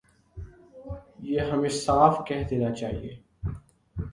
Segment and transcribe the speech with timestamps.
[1.29, 3.13] یہ ہمیں صاف کہہ دینا چاہیے۔